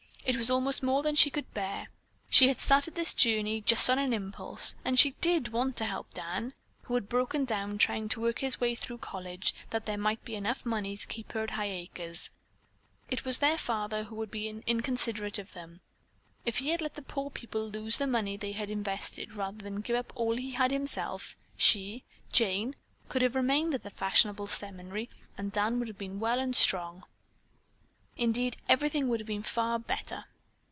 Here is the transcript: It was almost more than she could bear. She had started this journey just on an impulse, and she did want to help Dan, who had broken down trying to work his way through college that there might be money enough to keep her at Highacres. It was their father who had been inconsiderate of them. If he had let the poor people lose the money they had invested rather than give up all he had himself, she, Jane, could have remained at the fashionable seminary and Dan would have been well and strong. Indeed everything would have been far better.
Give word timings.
It 0.23 0.35
was 0.37 0.51
almost 0.51 0.83
more 0.83 1.01
than 1.01 1.15
she 1.15 1.31
could 1.31 1.51
bear. 1.55 1.87
She 2.29 2.47
had 2.47 2.61
started 2.61 2.93
this 2.93 3.11
journey 3.13 3.59
just 3.59 3.89
on 3.89 3.97
an 3.97 4.13
impulse, 4.13 4.75
and 4.85 4.97
she 4.99 5.11
did 5.19 5.47
want 5.51 5.75
to 5.77 5.85
help 5.85 6.13
Dan, 6.13 6.53
who 6.83 6.93
had 6.93 7.09
broken 7.09 7.43
down 7.43 7.79
trying 7.79 8.07
to 8.09 8.21
work 8.21 8.39
his 8.39 8.61
way 8.61 8.75
through 8.75 8.99
college 8.99 9.53
that 9.71 9.87
there 9.87 9.97
might 9.97 10.23
be 10.23 10.39
money 10.63 10.89
enough 10.91 11.01
to 11.01 11.07
keep 11.07 11.31
her 11.31 11.41
at 11.43 11.49
Highacres. 11.49 12.29
It 13.09 13.25
was 13.25 13.39
their 13.39 13.57
father 13.57 14.03
who 14.05 14.17
had 14.21 14.29
been 14.29 14.63
inconsiderate 14.67 15.39
of 15.39 15.53
them. 15.53 15.81
If 16.45 16.59
he 16.59 16.69
had 16.69 16.81
let 16.83 16.93
the 16.93 17.01
poor 17.01 17.31
people 17.31 17.67
lose 17.67 17.97
the 17.97 18.05
money 18.07 18.37
they 18.37 18.51
had 18.51 18.69
invested 18.69 19.33
rather 19.33 19.57
than 19.57 19.81
give 19.81 19.95
up 19.97 20.13
all 20.15 20.37
he 20.37 20.51
had 20.51 20.69
himself, 20.71 21.35
she, 21.57 22.03
Jane, 22.31 22.75
could 23.09 23.23
have 23.23 23.35
remained 23.35 23.73
at 23.73 23.81
the 23.83 23.89
fashionable 23.89 24.47
seminary 24.47 25.09
and 25.35 25.51
Dan 25.51 25.79
would 25.79 25.87
have 25.87 25.97
been 25.97 26.19
well 26.19 26.39
and 26.39 26.55
strong. 26.55 27.03
Indeed 28.17 28.57
everything 28.67 29.07
would 29.07 29.21
have 29.21 29.25
been 29.27 29.41
far 29.41 29.79
better. 29.79 30.25